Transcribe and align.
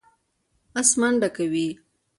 آس 0.79 0.89
منډه 0.99 1.29
کوي. 1.35 1.67